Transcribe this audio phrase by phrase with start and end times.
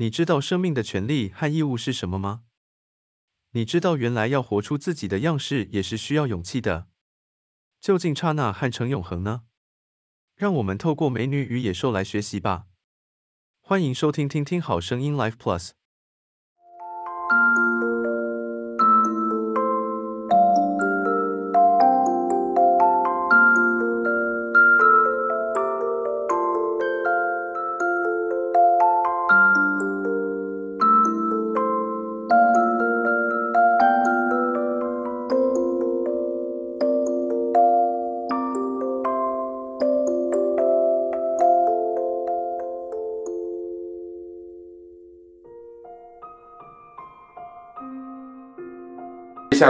[0.00, 2.44] 你知道生命的权利和义务是什么吗？
[3.50, 6.88] 你知道原来要活出自己的样式也是需要勇气的。
[7.82, 9.42] 究竟刹那和成永恒呢？
[10.36, 12.64] 让我们透过美女与野兽来学习吧。
[13.60, 15.72] 欢迎收听听听好声音 Life Plus。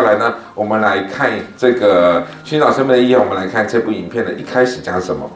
[0.00, 3.14] 下来呢，我们来看这个寻找生命的意义。
[3.14, 5.30] 我们来看这部影片的一开始讲什么。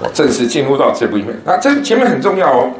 [0.00, 2.70] 我正式进入到这部影片，那这前面很重要哦。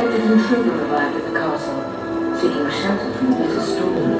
[0.00, 1.80] Captain Trooper arrived at the castle,
[2.34, 4.12] seeking shelter from the bitter storm.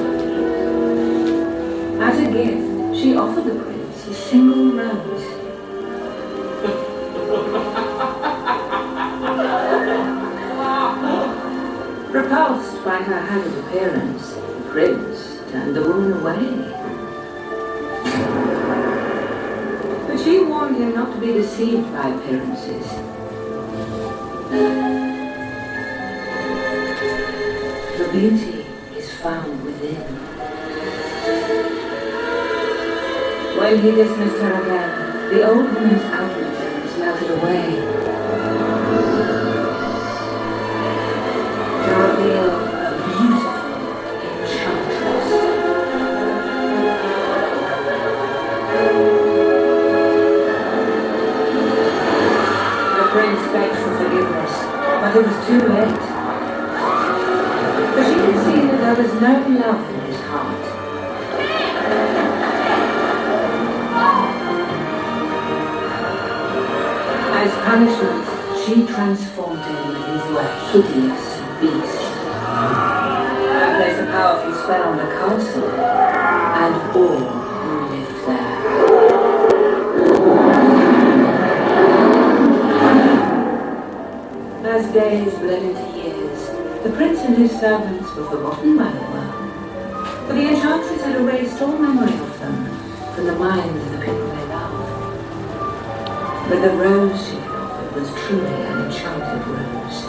[1.99, 5.25] As a gift, she offered the prince a single rose.
[12.11, 16.45] Repulsed by her haggard appearance, the prince turned the woman away.
[20.05, 22.85] But she warned him not to be deceived by appearances
[28.21, 28.63] beauty
[28.95, 29.97] is found within.
[33.57, 36.53] When he dismissed her again, the old woman's outward
[36.99, 37.65] melted away.
[41.81, 43.57] To reveal a beautiful
[44.29, 45.01] enchantress.
[52.97, 54.53] The prince begged for forgiveness,
[55.01, 56.10] but it was too late.
[67.71, 68.27] punishment,
[68.65, 71.23] she transformed him into a hideous
[71.61, 72.03] beast.
[72.43, 75.69] I placed a powerful spell on the castle,
[76.59, 77.23] and all
[77.63, 78.55] who lived there.
[84.67, 86.39] As days bled into years,
[86.83, 91.61] the prince and his servants were forgotten by the world, for the enchantress had erased
[91.61, 92.65] all memory of them
[93.15, 94.99] from the minds of the people they loved.
[96.49, 97.30] But the rose
[98.27, 99.99] truly an enchanted rose.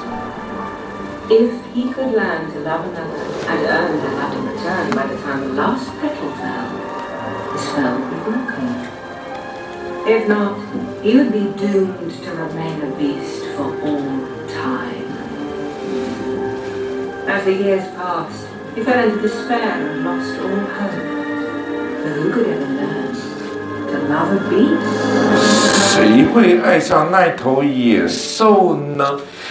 [1.31, 5.17] If he could learn to love another and earn that love in return by the
[5.23, 6.69] time the last petal fell,
[7.53, 8.93] his spell would be broken.
[10.05, 10.59] If not,
[11.03, 15.12] he would be doomed to remain a beast for all time.
[17.29, 21.23] As the years passed, he fell into despair and lost all hope.
[22.03, 23.14] For who could ever learn
[23.93, 25.51] to love a beast?
[25.92, 29.04] 谁会爱上那头野兽呢？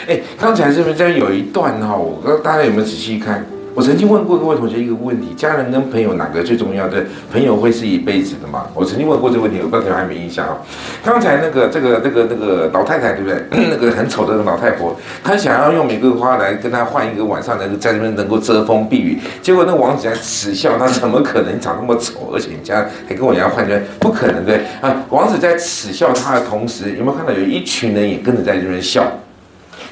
[0.07, 3.45] 哎，刚才这边这边有一段哈，我不知道大家有没有仔细看？
[3.73, 7.06] 我曾经问过各位同学一个问题：家人跟朋友哪个最重要的？
[7.31, 8.68] 朋友会是一辈子的吗？
[8.73, 10.57] 我曾经问过这个问题，我不知道你们还没印象啊。
[11.03, 13.41] 刚才那个这个这个 那个老太太对不对？
[13.69, 19.18] 那个很丑的老太婆，她想要用玫瑰花来跟她换一个晚上，能够在这边能够遮风避雨。
[19.41, 23.62] 结果那王子在耻笑，他怎么可能长那么丑，而且你家还跟我一样换？
[24.00, 25.06] 不可能对啊！
[25.12, 29.06] 王子在耻笑他的同时，有没有看到有一群人也跟着在这边笑？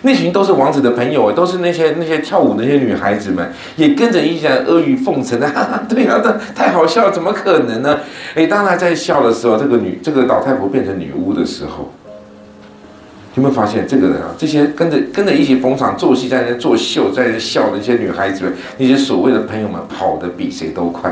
[0.01, 7.99] 那群都是王子的朋友，都是那些那些跳舞那些女孩子们，也跟着一起来阿谀奉承的，哈哈，对啊，那太好笑了，怎么可能呢？
[8.35, 11.91] 哎，当他在笑的时候，这个女这个老太婆变成女巫的时候，
[13.35, 14.33] 有没有发现这个人啊？
[14.37, 21.11] 这些跟着跟着一起逢场作戏，在那作秀，在那笑的那些女孩子们，那些所谓的朋友们，跑得比谁都快。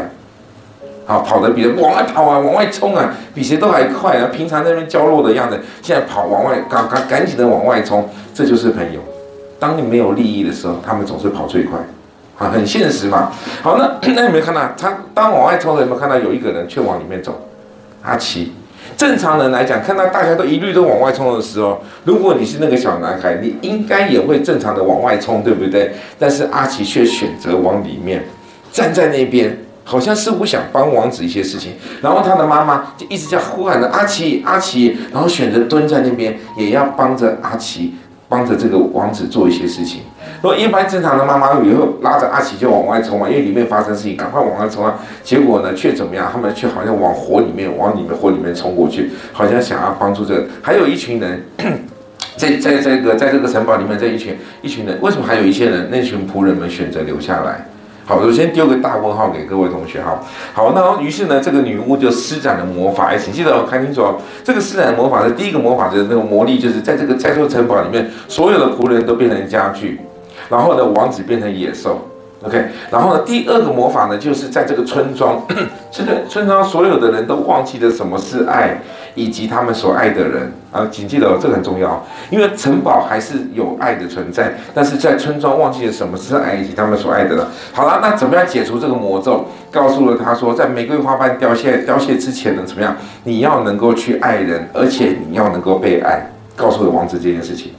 [1.07, 4.27] 好，跑得比往外跑啊，往外冲啊，比谁都还快啊！
[4.29, 8.99] 平常那边娇弱的样子，现在跑往外，赶赶赶紧的往外冲，这就是朋友。
[9.57, 11.79] 当你没有利益的时候，他们总是跑最快，
[12.37, 13.31] 啊，很现实嘛。
[13.61, 17.39] 好，那 那有没有看到他当往外冲的有没有看到有一个人却往里面走？
[18.03, 18.51] 阿奇，
[18.97, 25.93] 正常人来讲，看到大家都一律都往外冲的时候，如果你是那个小男孩，你应该也会正常的往外冲，对不对？
[26.19, 28.25] 但是阿奇却选择往里面，
[28.73, 29.57] 站在那边。
[29.89, 37.95] 好像似乎想帮王子一些事情，然后他的妈妈就一直在呼喊着阿奇阿奇，然后选择蹲在那边，也要帮着阿奇，
[38.27, 40.01] 帮着这个王子做一些事情。
[40.41, 44.93] 如果一般正常的妈妈以后拉着阿奇就往外冲嘛，因为里面发生事情，赶快往外冲啊！
[45.23, 46.29] 结果呢，却怎么样？
[46.31, 50.45] 他们却好像往火里面，往里面火里面冲过去，好像想要帮助这个。
[50.61, 51.43] 还有一群人，
[52.35, 55.89] 在在这个在这个城堡里面，这一群一群人，为什么还有一些人？
[55.89, 57.65] 那群仆人们选择留下来？
[58.07, 60.17] 好，我先丢个大问号给各位同学哈。
[60.53, 63.07] 好，那于是呢，这个女巫就施展了魔法。
[63.07, 64.15] 哎，请记得哦，看清楚哦。
[64.45, 69.99] 这个施展魔法的第一个魔法就是那个魔力，就是在这个在这座城堡里面，所有的仆人都变成家具，
[70.47, 71.99] 然后呢，王子变成野兽。
[72.43, 75.41] OK，然后呢，第二个魔法呢，就是在这个村庄，
[75.89, 78.79] 这个村庄所有的人都忘记了什么是爱，
[79.15, 87.43] 以及他们所爱的人啊，请记得哦，这个很重要，因为城堡还是有爱的存在，但是在村庄忘记了什么是爱，以及他们所爱的人。
[87.73, 89.45] 好了，那怎么样解除这个魔咒？
[89.71, 92.95] 告诉了他说，在玫瑰花瓣凋谢凋谢之前呢，怎么样？
[93.23, 96.31] 你要能够去爱人，而且你要能够被爱。
[96.55, 97.71] 告诉了王子这件事情。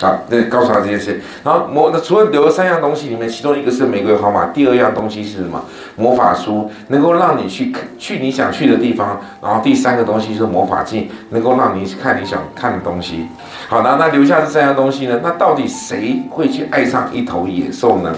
[0.00, 1.20] 啊，那，告诉他这件事。
[1.44, 5.64] 然后魔，那除了留了三样东西里面，其中一个是玫瑰花嘛，第二样东西是什么？
[5.96, 9.20] 魔法书，能够让你去去你想去的地方。
[9.40, 13.26] 然后第三个东西是魔法镜，能够让你看你想看的东西。
[13.68, 15.20] 好，那那留下这三样东西呢？
[15.22, 18.12] 那到底谁会去爱上一头野兽呢？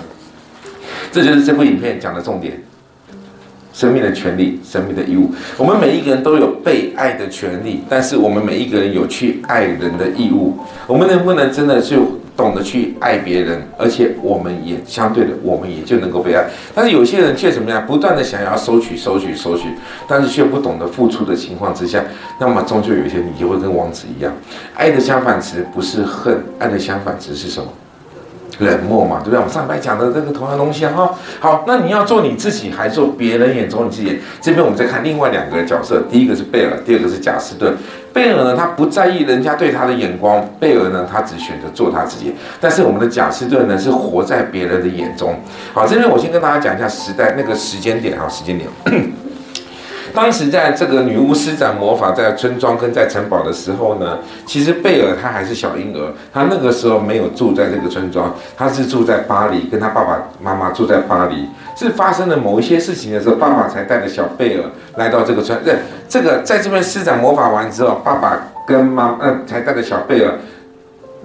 [1.13, 2.59] 这就是这部影片讲的重点。
[3.77, 5.31] 生命的权利，生命的义务。
[5.59, 10.57] 我们每一个人都有被爱的权利，但是我们每一个人有去爱人的义务。
[10.87, 16.43] 我们能不能真的就懂得去爱别人，而且我们也相对的，我们也就能够被爱。
[16.75, 19.69] 但是有些人却怎么样，不断的想要收取、收取、收取，
[20.09, 22.03] 但是却不懂得付出的情况之下，
[22.41, 24.33] 那么终究有一天你就会跟王子一样。
[24.75, 27.69] 爱的相反词不是恨，爱的相反词是什么？
[28.59, 29.39] 冷漠嘛，对不对？
[29.39, 31.15] 我们上边讲的这个同样东西哈。
[31.41, 34.19] 好，那你要做你自己，还做别人眼中你自己？
[34.41, 37.77] 这边我们再看另外两个角色，第一个是贝尔，第二个是贾斯顿。
[38.13, 42.35] 贝尔呢，他不在意人家对他的眼光；贝尔呢，他只选择做他自己。
[42.59, 45.35] 但是我们的贾斯顿呢，是活在别人的眼中。
[45.75, 48.71] 好，这边我先跟大家讲一下时代那个时间点哈，时间点。
[50.17, 61.47] 当时在这个女巫施展魔法在村庄跟在城堡的时候呢，其实贝尔他还是小婴儿，他那个时候没有住在这个村庄，他是住在巴黎，跟他爸爸妈妈住在巴黎。
[61.77, 64.65] 是发生了某一些事情的时候，爸爸才带着小贝尔
[64.97, 65.61] 来到这个村。
[65.63, 65.77] 这
[66.09, 70.33] 这个在这边施展魔法完之后，爸爸跟妈呃才带着小贝尔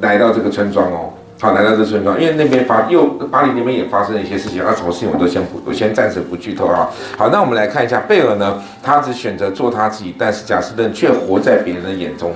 [0.02, 1.14] 来到这个村庄哦。
[1.42, 6.88] 好，来到这村庄，因为那边发又巴黎那边也发生了一些事情，啊，什么事情我都先不，我先暂时不剧透啊。
[7.18, 12.32] 好，那我们来看一下贝尔呢，他只选择做他自己，但是贾斯顿却活在别人的眼中。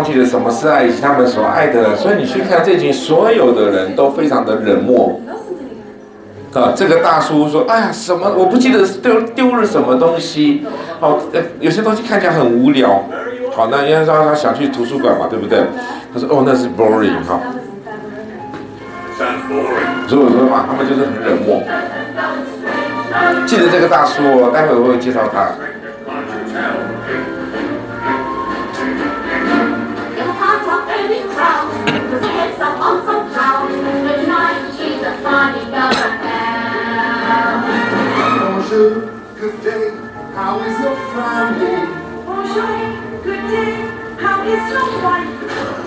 [0.00, 1.94] 忘记了什么是爱，以及他们所爱的。
[1.94, 5.20] 所以你去看这群所有的人都非常的冷漠。
[6.54, 8.32] 啊，这个大叔说：“哎呀，什么？
[8.34, 10.64] 我不记得丢丢了什么东西。
[10.98, 13.04] 好，呃，有些东西看起来很无聊。
[13.54, 15.58] 好，那因为说他想去图书馆嘛，对不对？
[16.14, 17.38] 他说：哦，那是 boring 哈。
[20.08, 21.62] 所以我说嘛，他们就是很冷漠。
[23.46, 25.46] 记得这个大叔哦，待会我会介绍他。”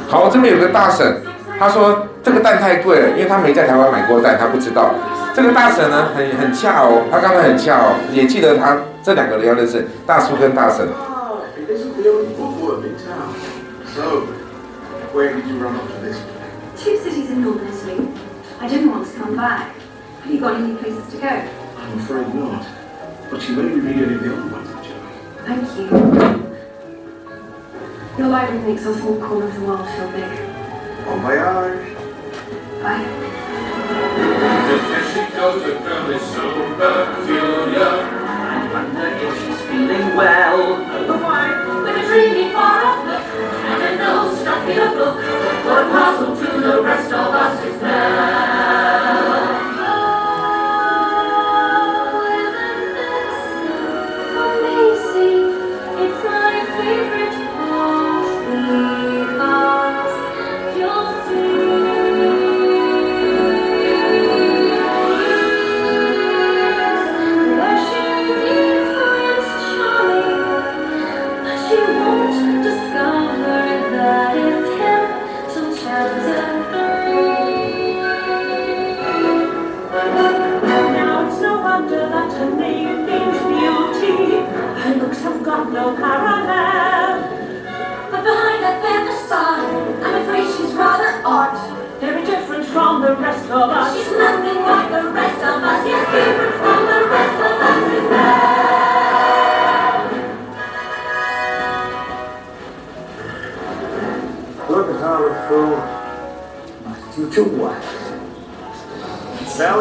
[0.10, 1.22] 好，这边有个大婶，
[1.60, 4.96] 他说这个蛋太贵了，因为他没在台湾买过蛋，他不知道。
[5.36, 10.88] 这个大婶呢，很很恰哦，他刚才很恰哦，也记得他这两个人要认识，大叔跟大婶。
[16.84, 18.10] two cities in Northern Italy.
[18.60, 19.74] I didn't want to come back.
[20.22, 21.28] Have you got any places to go?
[21.28, 22.68] I'm afraid not.
[23.32, 24.66] But you may be any the other one.
[24.84, 25.00] Joey.
[25.48, 25.88] Thank you.
[28.18, 30.28] Your library makes us all corner of the world feel big.
[31.06, 31.96] Bon voyage.
[32.84, 33.08] Bye.
[34.94, 36.44] As she goes, the girl is so
[36.76, 37.94] peculiar.
[38.28, 40.60] I wonder if she's feeling well.
[40.60, 44.13] Oh, with a dreamy far off look and a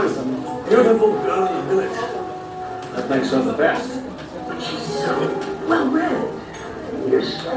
[0.05, 0.25] is a
[0.69, 1.99] beautiful, beautiful village.
[2.93, 4.03] That makes her the best.
[4.49, 5.15] But she's so
[5.69, 7.11] well read.
[7.11, 7.53] You're so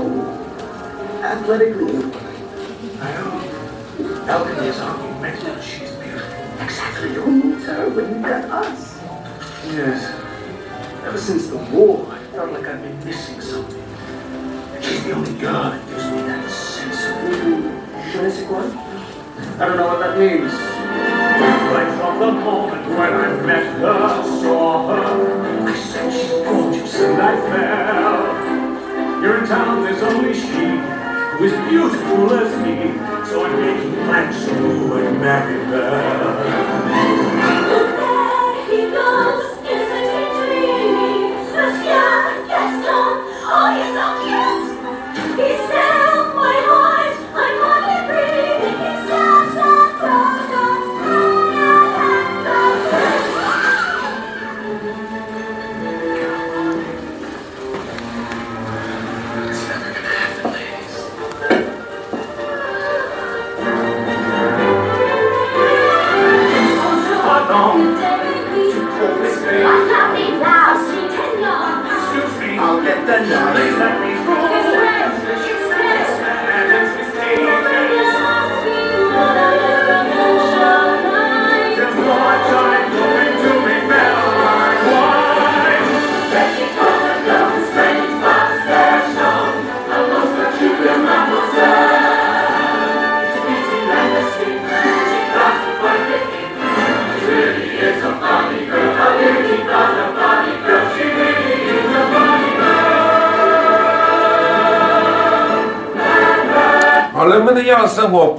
[1.24, 2.12] athletically.
[3.02, 4.26] I know.
[4.28, 5.62] Alchemy is our.
[5.62, 6.64] She's beautiful.
[6.64, 7.10] Exactly.
[7.14, 9.02] Who needs her when you got us?
[9.68, 10.22] Yes.
[11.06, 13.84] Ever since the war, I felt like I've been missing something.
[14.82, 17.12] She's the only girl that gives me that sense of.
[17.12, 17.86] Mm-hmm.
[19.62, 21.55] I don't know what that means.
[22.18, 29.22] The moment when I met her, saw her, I said she's gorgeous and I fell.
[29.22, 30.80] Here in town there's only she
[31.36, 32.76] who is beautiful as me,
[33.30, 37.35] so I made plans to Sue and her.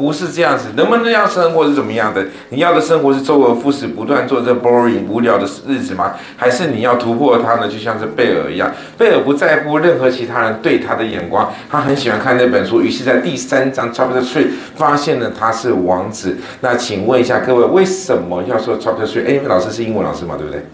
[0.06, 2.24] 不是这样子，能不能要生活是怎么样的？
[2.50, 6.14] 你要的生活是周而复始，不断做这 boring 无聊的日子吗？
[6.36, 7.66] 还是你要突破它呢？
[7.68, 14.46] 就像是贝尔一样，贝尔不在乎任何其他人对他的眼光，他很喜欢看那本书，于是，在第三章 chapter three
[14.76, 16.36] 发现了他是王子。
[16.60, 19.26] 那请问一下各位，为什么要说 chapter three？
[19.26, 20.64] 哎，因为老师是英文老师嘛，对不对？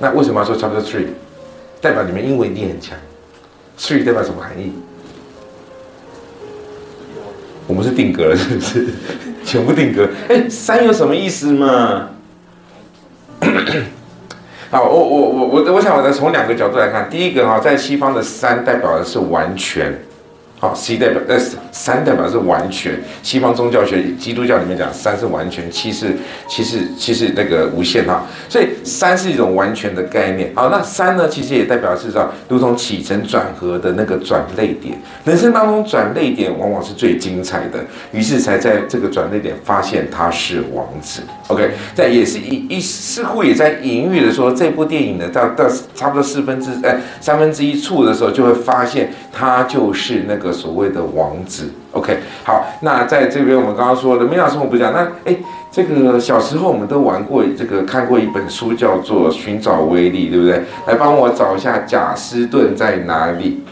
[0.00, 1.06] 那为什么要说 chapter three？
[1.80, 2.98] 代表你们英文一定很强。
[3.78, 4.72] three 代表什么含义？
[7.66, 8.86] 我们是定格了，是不是？
[9.44, 10.08] 全部定格。
[10.28, 12.08] 哎，三有什么意思嘛？
[14.70, 17.08] 好，我我我我我想我再从两个角度来看。
[17.08, 19.96] 第一个哈，在西方的三代表的是完全。
[20.58, 21.38] 好，C 代表呃
[21.70, 26.16] 三代表是完全，西方宗教学基督教里面讲三是完全，七是
[26.48, 30.50] 七是七是那个无限哈，所以三是一种完全的概念。
[30.54, 41.20] 好，那三呢其实也代表是说，如同起承转合的那个转泪点，人生当中转泪点往往是最精彩的，于是才在这个转泪点发现他是王子。
[41.48, 50.45] OK，这也是一一似乎也在隐喻的说，这部电影呢到到差不多四分之呃三分之一处的时候，就会发现他就是那个。
[50.52, 54.92] 所谓的王子，OK，好，那在这边我们刚刚说的，美好生活不讲。
[54.92, 55.36] 那哎，
[55.70, 60.62] 这个小时候我们都玩过，这个看过一本书叫做《寻找威力》，对不对？
[60.86, 63.62] 来帮我找一下贾斯顿在哪里？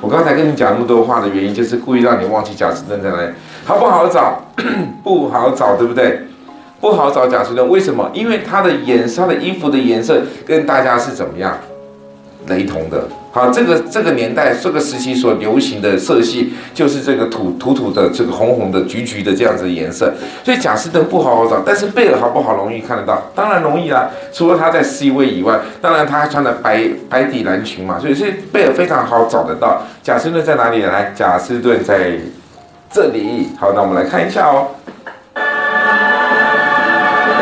[0.00, 3.28] 我刚才跟你讲那么多话的原因，就是故意让你忘记贾斯顿在哪里。
[3.64, 4.40] 好不好找？
[5.02, 6.20] 不好找，对不对？
[6.80, 8.10] 不好找贾斯顿，为什么？
[8.12, 11.58] 因为他的颜色，他的衣服的颜色跟大家是怎么样？
[12.48, 20.10] 雷同的，好，这个这个年代这个时期所流行的色系就是这个土土土的这个红红的橘橘的这样子的颜色，
[20.42, 23.30] 所以贾斯顿不好好找，但是贝尔好不好容易看得到？
[23.34, 29.82] 当然容易啦，除了他在 C 位以外，当然他还穿的白白底蓝裙嘛，所以所以贝尔非常好找得到。
[30.02, 30.82] 贾斯顿在哪里？
[30.84, 32.12] 来，贾斯顿在
[32.90, 33.50] 这里。
[33.60, 34.68] 好，那我们来看一下哦。
[35.34, 35.42] 大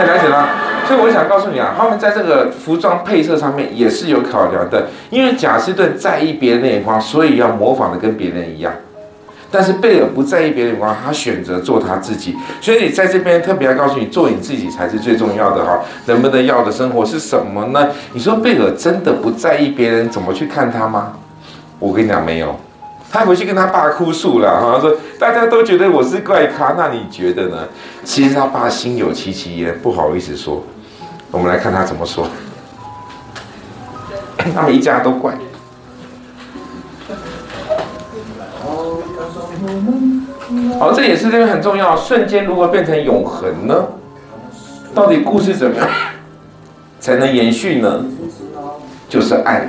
[0.04, 0.63] 家了解了。
[0.86, 4.86] 所以我想告诉你啊，他们在这个服装配色上面也是有考量的。
[5.10, 8.72] 因为贾斯顿在意别人的眼光，所以要模仿的跟别人一样。
[9.50, 12.34] 但是贝尔不在意别人眼光，他选择做他自己。
[12.60, 15.80] 所以你在这边特别要告诉你，做你自己才是最重要的哈。
[16.06, 17.88] 人们的要的生活是什么呢？
[18.12, 21.12] 你说贝尔真的不在意别人怎么去看他吗？
[21.78, 22.54] 我跟你讲，没有。
[23.12, 27.58] 他回去跟他爸哭诉了哈，说大家都觉得我是怪咖，那你觉得呢？
[28.02, 30.64] 其实他爸心有戚戚焉，不好意思说。
[31.34, 32.28] 我们来看他怎么说。
[34.54, 35.36] 他们一家都怪。
[40.78, 41.96] 好，这也是这个很重要。
[41.96, 43.74] 瞬间如何变成永恒呢？
[44.94, 45.88] 到底故事怎么样
[47.00, 48.04] 才能延续呢？
[49.08, 49.68] 就是爱。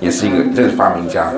[0.00, 1.32] 也是一个，这个发明家。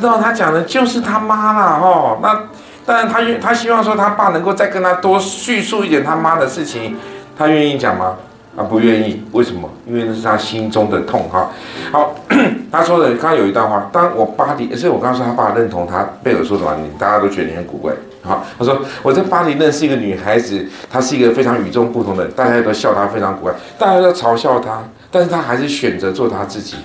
[0.00, 2.44] 知道他讲的就是他妈啦，哦，那
[2.86, 6.96] 当然他愿他希望说他爸能够再跟他多叙述一点他妈的事情，
[7.36, 8.16] 他愿意讲吗？
[8.56, 9.70] 他不愿意，为什么？
[9.86, 11.48] 因为那是他心中的痛哈。
[11.92, 12.14] 好，
[12.70, 17.92] 他说的刚有一段话，当我巴黎，所以我刚刚说他爸认同他贝尔说的话，你大家都觉得你很古怪。
[18.22, 26.76] 好，他说我在巴黎认识一个女孩子，她是一个非常与众不同的，大家都笑她非常古怪，大家都嘲笑她，但是她还是选择做她自己。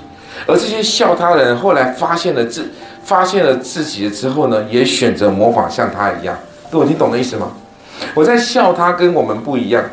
[0.47, 2.71] 而这些笑她的人后来发现了自
[3.06, 6.36] 发现了自己之后呢，也选择模仿像他一样。
[6.72, 7.52] 各位，你懂的意思吗？
[8.15, 9.84] 我在笑他跟我们不一样。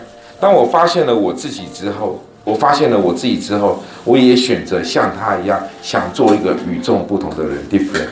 [0.40, 8.09] 当我发现了我自己之后，我发现了我自己之后，我也选择像他一样，想做一个与众不同的人，different。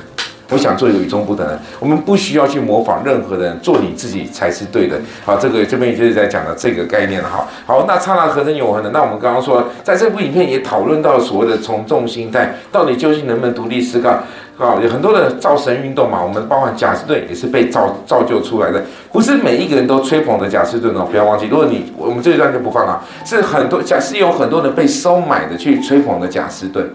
[0.52, 1.60] 我想做一个与众不同的人。
[1.78, 5.00] 我们不需要去模仿任何人，做你自己才是对的。
[5.24, 7.28] 好，这个这边就是在讲的这个概念了。
[7.28, 8.90] 好，好，那刹那合成永恒的。
[8.90, 14.18] 那我们刚刚说，在这部影片也讨论到所谓的从众心态，到底究竟能不能独立思考？
[14.60, 21.46] 啊，有很多的造神运动嘛，我们包括贾斯顿也是被造造就出来的，不是每一个人都吹捧的贾斯顿哦，不要忘记。
[21.46, 26.86] 如果你我们这一段就不放了，是很多贾是有很多人被收买的去吹捧的贾斯顿，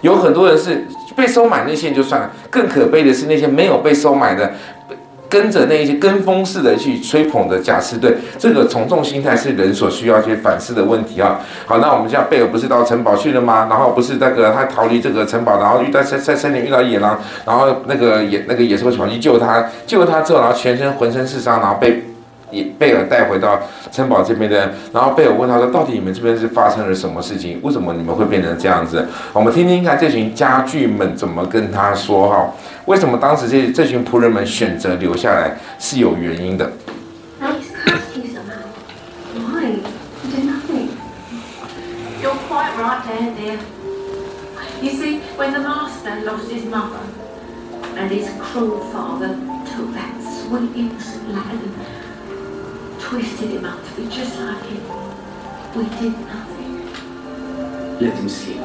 [0.00, 4.52] 有很多人是被收买那些就算了，更可悲的是那些没有被收买的。
[5.34, 11.40] 跟着那一些跟风似的去吹捧的假士队，这个从众心态是人所需要去反思的问题啊。
[11.66, 13.66] 好，那我们像贝尔不是到城堡去了吗？
[13.68, 22.13] 然后不是那个他逃离这个城堡，然后遇到在在森林遇到野狼，然后那个野那个野兽跑去救他，救他之后，然后全身浑身是伤，然后被。
[22.62, 27.60] 贝尔带回到城堡这边的，然后贝尔问他说：“到底你们这边是发生了什么事情？
[27.62, 32.50] 为什么你们会变成这样子？”我们听听看这群家具们怎么跟他说哈？
[32.86, 36.70] 为什么当时这这群仆人们选择留下来是有原因的。
[53.04, 54.82] Twisted him out to be just like him.
[55.76, 56.88] We did nothing.
[58.00, 58.62] Let him sleep.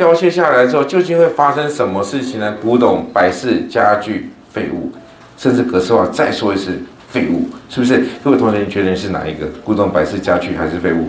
[0.00, 2.56] 凋谢下来之后，究竟会发生什么事情呢？
[2.62, 4.90] 古董、摆饰、家具、废物，
[5.36, 6.06] 甚至格式化。
[6.06, 6.72] 再说一次，
[7.10, 8.06] 废物，是不是？
[8.24, 9.46] 各位同学，你觉得是哪一个？
[9.62, 11.08] 古董、摆饰、家具还是废物？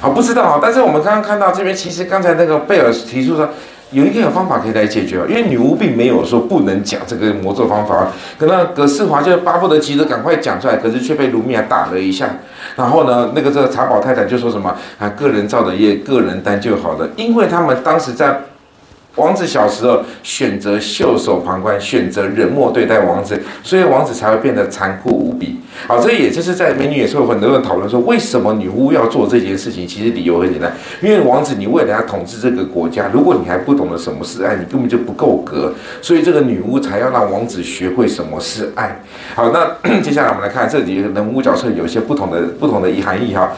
[0.00, 0.60] 好，不知道啊。
[0.62, 3.48] 但是我们刚刚看到这边，其实刚才那个贝尔提出说，
[3.90, 12.28] 有一个方法可以来解决，因为女巫并没有说不能讲这个魔咒方法，可那葛世华就巴不得急着赶快讲出来，可是却被卢米娅打了一下。
[12.76, 18.40] 然后呢，那个这个茶宝太太就说什么啊，个人造的业，个人担就好了，因为他们当时在。
[19.18, 25.58] 王子小时候选择袖手旁观，选择冷漠对待王子，所以王子才会变得残酷无比。
[25.86, 29.86] 好，这也就是在美女也是有很多人讨论说，为什么女巫要做这件事情？
[29.86, 39.00] 其实理由很简单，因为王子你为了要统治这个国家，如果你还不懂得什么是爱，你根本就不够格，所以这个女巫才要让王子学会什么是爱。
[39.34, 43.52] 好，那 接下来我们来看这几个人物角色有一些不同的不同的含义哈。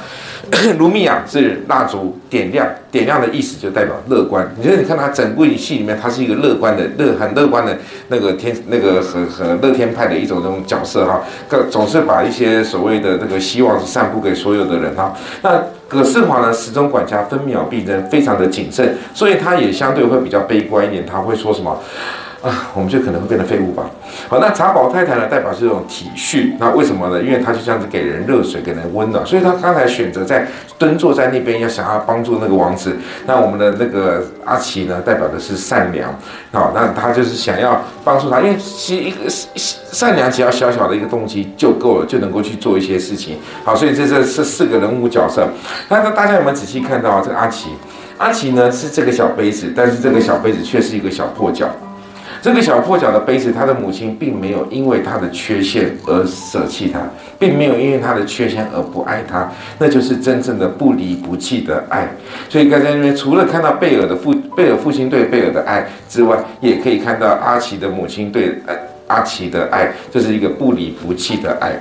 [0.78, 4.46] 卢米亚是蜡烛点亮，点亮的意思就代表乐观。
[4.56, 7.76] 你觉得你看他整部戏里面，他是一个乐观的、乐很乐观的
[8.08, 11.22] 那个天、那个很很乐天派的一种这种角色哈。
[11.48, 15.16] 可总是把一些所谓的这个希望散布给所有的人哈。
[15.42, 21.04] 那葛世华呢，始终管家，分秒必争，非常的谨慎，所以他也相对会比较悲观一点。
[21.06, 21.78] 他会说什么？
[22.42, 23.84] 啊，我们就可能会变得废物吧。
[24.26, 26.54] 好，那茶宝太太呢，代表是这种体恤。
[26.58, 27.22] 那为什么呢？
[27.22, 30.46] 因为她就这样子给人热水，给人温暖，所以她刚才选择在
[30.78, 32.96] 蹲坐在那边，要想要帮助那个王子。
[33.26, 36.18] 那我们的那个阿奇呢，代表的是善良。
[36.50, 43.38] 好，那他就是想要帮助他，因为其一个善良，只要小小的一个动机就够了，就能够去做一些事情。
[43.64, 45.46] 好，所以这这是四个人物角色。
[45.90, 47.68] 那那大家有没有仔细看到这个阿奇？
[48.16, 51.68] 阿奇呢是这个小杯子，但是这个小杯子却是一个小破角。
[52.42, 56.98] 这个小破脚的杯子，他的母亲并没有因为他的缺陷而舍弃他，
[57.38, 62.08] 并没有因为他的缺陷而不爱他，那就是真正的不离不弃的爱。
[62.48, 68.74] 所以刚才那边除了看到贝尔的父贝尔父亲对贝尔的爱之外，也可以看到阿奇的母亲对呃
[69.06, 71.78] 阿奇的爱，这是一个不离不弃的爱。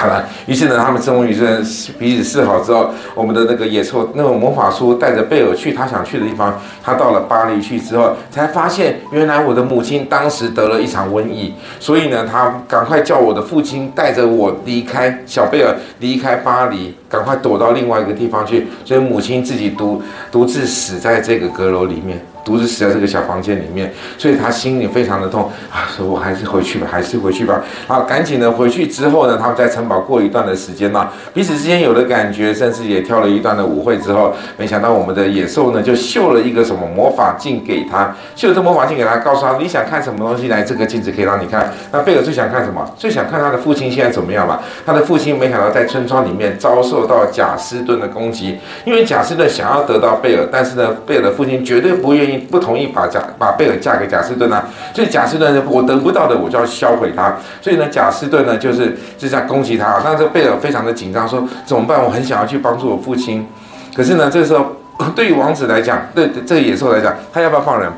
[0.00, 1.62] 好了，于是呢，他们终于是
[1.98, 6.58] 彼此示好之后，我们的那个野兽那个魔法书带着贝尔去他想去的地方。
[6.82, 18.68] 他到了巴黎去之后，才发现原来我的母亲当时得了一场瘟疫，所以呢，他赶快叫我的父亲带着我离开小贝尔，离开巴黎，赶快躲到另外一个地方去。
[18.86, 22.18] 所以母亲自己独独自死在这个阁楼里面。
[22.44, 27.60] 独自死在这个小房间里面，所以他心里非常的痛啊，说我还是回去吧，还是回去吧。
[27.86, 41.70] 好，赶紧的回去之后呢，他们在城堡过一段的时间呢，彼此之间有了感觉，甚至也跳了一段的舞会之后，没想到我们的野兽呢就秀了一个什么魔法镜给他，秀了这魔法镜给他，告诉他你想看什么东西，来这个镜子可以让你看。
[41.92, 42.90] 那贝尔最想看什么？
[42.96, 44.58] 最想看他的父亲现在怎么样嘛？
[44.86, 52.29] 他的父亲没想到在村庄里面遭受到贾斯顿的攻击，因为贾斯顿想要得到贝尔，但是呢，贝尔的父亲绝对不愿意。
[52.38, 54.64] 不同意把贾把贝尔嫁给贾斯顿啊，
[54.94, 60.00] 所以贾斯顿呢，我得不到的我就要销毁他，所以呢，贾斯顿呢就是就在攻击他。
[60.04, 62.02] 但是贝尔非常的紧张，说怎么办？
[62.02, 63.46] 我很想要去帮助我父亲，
[63.94, 64.76] 可是呢，这时候
[65.14, 67.90] 对于王子来讲，对这个野兽来讲，他要不要放人？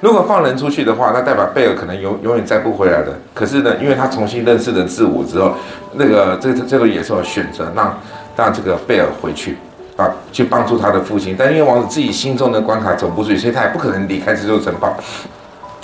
[0.00, 3.08] 如果放人出去的话，那代表贝尔可能永永远再不回来了。
[3.34, 5.52] 可是呢，因为他重新认识了自我之后，
[5.94, 7.98] 那个这这个野兽选择让
[8.34, 9.58] 让这个贝尔回去。
[10.00, 14.96] 啊，去帮助他的父亲，但因为王子自己心中的关卡走不出去，所以他也不可能离开这座城堡。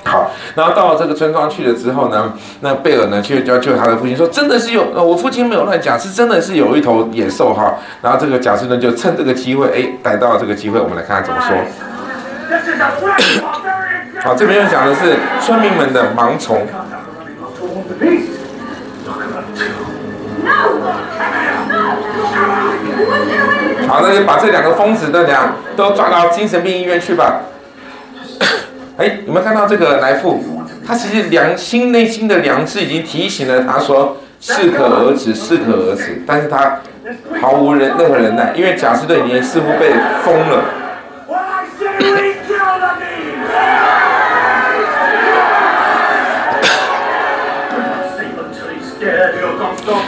[0.05, 7.75] 好，然后到了这个村庄去了之后呢，那贝尔呢，就要救他的父亲，说真的是有，我父亲没有乱讲，是真的是有一头野兽哈。
[8.01, 11.55] 然后这个贾斯顿就趁这个机会，哎，逮到了这个机会，我们来看看怎么说。
[14.23, 16.67] 好，这边要讲的是村民们的盲从。
[23.87, 27.43] 好，那就把这两个疯子的俩都抓到精神病医院去吧。
[28.99, 30.43] 哎，有没有看到这个来复？
[30.87, 36.23] 他其实良心内心的良知已经提醒了他说，适可而止，适可而止。
[36.27, 36.81] 但是他
[37.41, 39.93] 毫无人任何忍耐，因为贾斯顿已经似乎被
[40.25, 40.65] 疯了。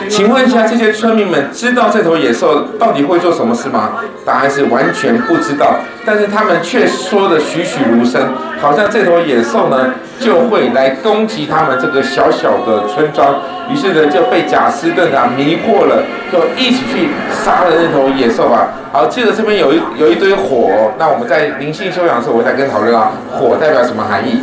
[0.08, 3.90] 请问一下，这些村民们知道这头野兽到底会做什么事吗？
[4.24, 5.76] 答案是完全不知道。
[6.04, 13.36] 但是他们却说的栩栩如生，好像这头野兽呢就会来攻击他们这个小小的村庄。
[13.70, 17.08] 于是呢就被贾斯顿啊迷惑了，就一起去
[17.44, 18.68] 杀了那头野兽啊。
[18.90, 24.40] 好，记得这边有一有一堆火，那我们在灵性修养的时候，我再跟讨论啊，火代表什么含义？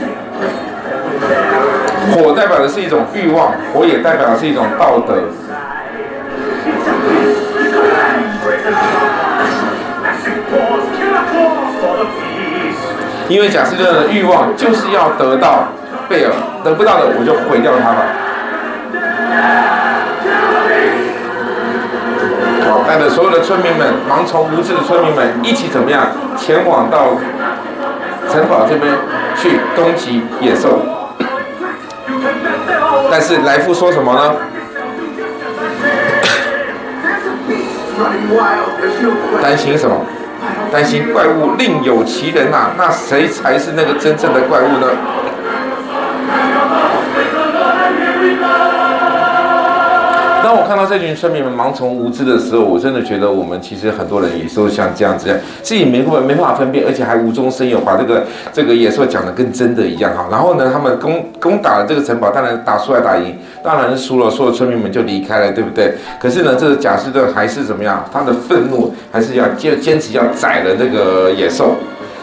[2.11, 5.15] 火代表的是一种欲望，火也代表的是一种道德。
[13.27, 15.67] 因为贾斯顿的欲望就是要得到
[16.07, 16.31] 贝尔，
[16.63, 18.05] 得不到的我就毁掉他吧。
[22.67, 27.15] 好，带着所有的村民们，盲从无知的村民们一起怎么样前往到
[28.29, 28.93] 城堡这边
[29.35, 30.79] 去攻击野兽。
[33.11, 34.35] 但是来福说什么呢？
[39.41, 39.95] 担心什么？
[40.71, 42.71] 担心怪物另有其人呐、啊？
[42.77, 44.87] 那谁才是那个真正的怪物呢？
[50.45, 60.27] 当我看到这群村民们盲从无知的时候，我真的觉得我们其实很多人也都像这样子，自己没没办法分辨，而且还无中生有，把这个这个野兽讲得跟真的一样哈。
[60.29, 65.95] 然后呢，他们攻攻打了这个城堡，当然打输还打赢，当然输了，所有村民们就离开了，对不对？
[66.19, 68.05] 可是呢，这个贾斯顿还是怎么样？
[68.13, 71.73] 他的愤怒还是要坚坚持要宰了这个野兽。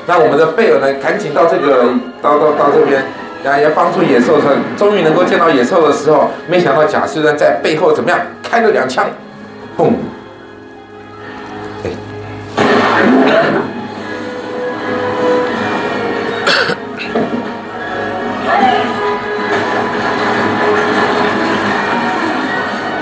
[0.07, 1.87] 那我们的贝尔呢，赶紧到这个
[2.23, 3.03] 到到到这边。
[3.45, 8.19] 要要帮助野兽，他终于能够见到野兽的时候，没想到贾斯顿在背后怎么样？
[8.43, 9.07] 开了两枪，
[9.77, 9.93] 砰！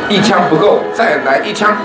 [0.08, 1.76] 一枪不够，再来一枪！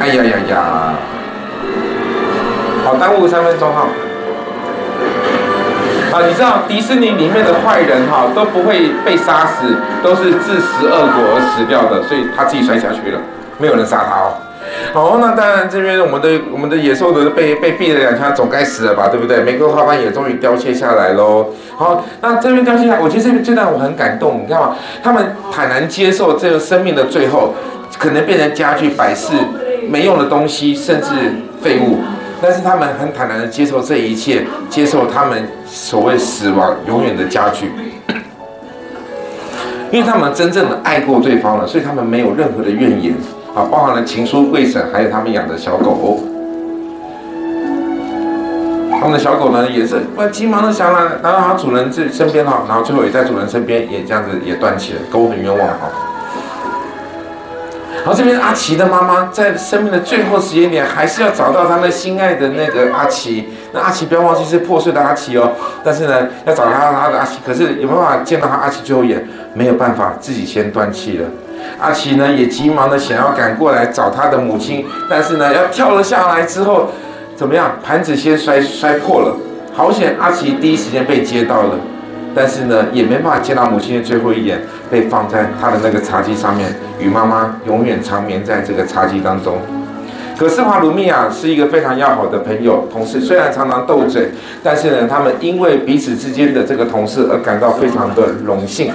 [0.00, 0.94] 哎呀呀呀！
[2.82, 3.86] 好，耽误三分钟哈。
[6.12, 13.20] 啊，你知道迪士尼里面的坏人哈都不会被杀死，都是自食恶果而死掉的，所以他自己摔下去了，
[13.58, 14.34] 没有人杀他哦。
[14.92, 19.40] 好，那当然这边我们的我们的野兽的被被毙了两枪，总该死了吧，对不对？
[19.40, 21.46] 玫瑰花瓣也终于凋谢下来喽。
[21.76, 27.54] 好，那这边凋谢下来，我觉得这边这段我很感动，你看嘛，他们坦然接受这个生命的最后，
[27.98, 29.32] 可能变成家具摆饰、
[29.88, 31.08] 没用的东西，甚至
[31.62, 31.98] 废物。
[32.42, 37.70] 但是他们很坦然的接受这一切，接受他们所谓死亡永远的家具，
[39.90, 43.14] 因为他们真正的爱过对方了，所以他们没有任何的怨言
[43.54, 46.20] 啊，包含了情书、贵婶，还有他们养的小狗。
[48.92, 49.96] 他们的小狗呢，也是
[50.30, 55.90] 急忙的想来来到他主人这身边哈，然后最后也在主人身边也这样子也断气了，狗很冤枉哈。
[58.02, 63.48] 然后这边阿奇的妈妈在生命的最后时间点，还是要找到他那心爱的那个阿奇。
[63.72, 65.52] 那阿奇不要忘记是破碎的阿奇哦，
[65.84, 69.28] 但是呢，要找他他的阿奇，可是有没有办法见到他阿奇最后一眼？
[69.54, 71.28] 没有办法，自己先断气了。
[71.78, 76.88] 阿奇呢也急忙的想要赶过来找他的母亲，但是呢，要跳了下来之后，
[77.36, 77.76] 怎么样？
[77.84, 79.36] 盘子先摔摔破了，
[79.74, 80.16] 好险！
[80.18, 81.74] 阿奇第一时间被接到了。
[82.34, 89.58] 但是呢，也没办法见到母亲的最后一眼，被放在他的那个茶几上面，与妈妈永远长眠在这个茶几当中。
[90.38, 94.30] 可是华鲁米亚是一个非常要好的朋友、同事，虽然常常斗嘴，
[94.62, 98.90] 但是呢，他们因为彼此之间的这个同事而感到非常的荣幸。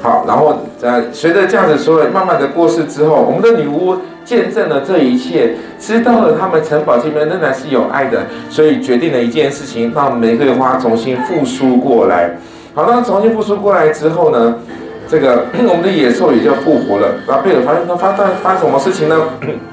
[0.00, 12.30] 好，然后呃，随着这样子所有慢慢的过世之后，我们的女巫见证了这一切，知道了他们城堡这边仍然是有爱的，所以决定了一件事情，让玫瑰花重新复苏过来。
[12.78, 14.54] 好，那重新复苏过来之后呢，
[15.08, 17.08] 这个 我们的野兽也就复活了。
[17.26, 19.16] 然后贝尔发现他发生发生什么事情呢？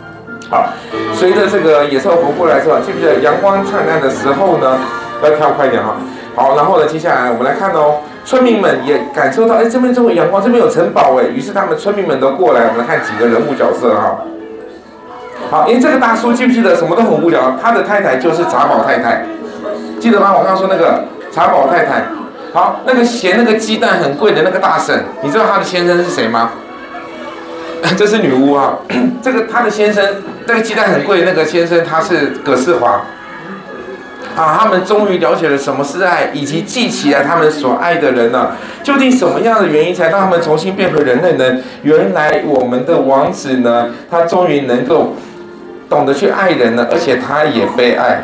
[0.50, 0.66] 好，
[1.14, 4.76] 随着这个野兽活过来之后，记不记得阳光灿烂的时候呢？
[5.22, 5.96] 要跳快一点哈。
[6.34, 12.62] 好，然后呢，接下来我们来看哦，村民们也感受到，哎，这边这么阳光，这边有城堡哎，于是他们村民们都过来。
[12.62, 14.18] 我们来看几个人物角色哈。
[15.52, 19.24] 好，因为这个大叔记不记得什么都很无聊，他的太太就是茶宝太太，
[20.00, 20.34] 记得吗？
[20.34, 22.02] 我刚刚说那个茶宝太太。
[22.56, 26.52] 好，那个嫌那个鸡蛋很贵的那个大婶，你知道她的先生是谁吗？
[27.98, 28.78] 这是女巫啊，
[29.22, 30.02] 这个她的先生，
[30.46, 33.02] 那个鸡蛋很贵那个先生，他是葛世华。
[34.38, 38.54] 啊，他们终于了解了什么是爱，以及记起了他们所爱的人呢？
[38.82, 41.62] 究竟什么样的原因才让他们重新变回人类呢？
[41.84, 45.14] 原来我们的王子呢，他终于能够
[45.90, 48.24] 懂得去爱人了，而且他也被爱。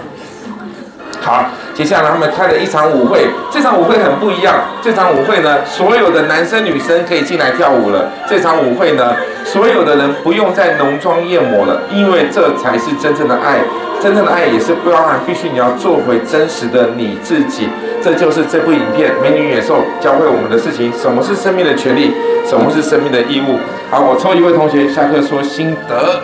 [1.21, 1.45] 好。
[1.73, 4.55] 接下来他们开了一场舞会，这场舞会很不一样。
[4.81, 8.11] 这场舞会呢，所有的男生女生可以进来跳舞了。
[8.27, 9.15] 这场舞会呢，
[9.45, 13.59] 所有的人不用再浓妆艳抹了，因为这才是真正的爱。
[14.01, 17.69] 真正的爱也是不包含，必须你要做回真实的你自己。
[18.03, 22.11] 这就是这部影片《美女野兽》教会我们的事情：什么是生命的权利，
[22.45, 23.59] 什么是生命的义务。
[23.91, 26.21] 好，我抽一位同学下课说心得。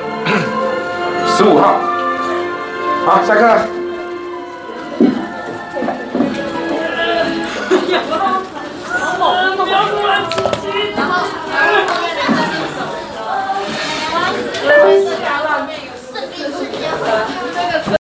[1.26, 1.80] 十五号，
[3.06, 3.87] 好，下课。
[9.70, 9.98] 然后，
[10.94, 11.14] 然后
[11.88, 12.48] 后面的这个
[16.38, 16.52] 是
[17.84, 17.97] 什么？